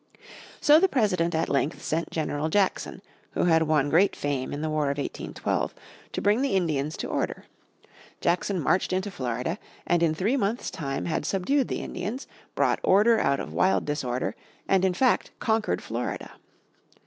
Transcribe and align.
So 0.59 0.79
the 0.79 0.87
President 0.89 1.35
at 1.35 1.47
length 1.47 1.83
sent 1.83 2.09
General 2.09 2.49
Jackson, 2.49 3.03
who 3.33 3.43
had 3.43 3.61
won 3.61 3.91
great 3.91 4.15
fame 4.15 4.51
in 4.51 4.63
the 4.63 4.69
War 4.71 4.85
of 4.85 4.97
1812, 4.97 5.75
to 6.13 6.21
bring 6.23 6.41
the 6.41 6.55
Indians 6.55 6.97
to 6.97 7.07
order. 7.07 7.45
Jackson 8.19 8.59
marched 8.59 8.93
into 8.93 9.11
Florida, 9.11 9.59
and 9.85 10.01
in 10.01 10.15
three 10.15 10.37
months' 10.37 10.71
time 10.71 11.05
had 11.05 11.23
subdued 11.23 11.67
the 11.67 11.81
Indians, 11.83 12.25
brought 12.55 12.79
order 12.81 13.19
out 13.19 13.39
of 13.39 13.53
wild 13.53 13.85
disorder, 13.85 14.33
and 14.67 14.83
in 14.83 14.95
fact 14.95 15.29
conquered 15.37 15.83
Florida. 15.83 16.31